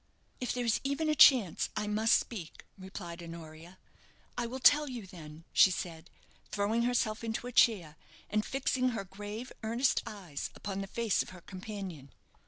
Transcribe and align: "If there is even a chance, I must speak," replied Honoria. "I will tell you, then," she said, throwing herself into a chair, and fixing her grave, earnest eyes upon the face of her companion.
"If 0.39 0.51
there 0.51 0.65
is 0.65 0.81
even 0.83 1.09
a 1.09 1.13
chance, 1.13 1.69
I 1.77 1.85
must 1.85 2.17
speak," 2.19 2.65
replied 2.75 3.21
Honoria. 3.21 3.77
"I 4.35 4.47
will 4.47 4.57
tell 4.57 4.89
you, 4.89 5.05
then," 5.05 5.43
she 5.53 5.69
said, 5.69 6.09
throwing 6.49 6.81
herself 6.81 7.23
into 7.23 7.45
a 7.45 7.51
chair, 7.51 7.97
and 8.27 8.43
fixing 8.43 8.89
her 8.97 9.03
grave, 9.03 9.51
earnest 9.61 10.01
eyes 10.07 10.49
upon 10.55 10.81
the 10.81 10.87
face 10.87 11.21
of 11.21 11.29
her 11.29 11.41
companion. 11.41 12.11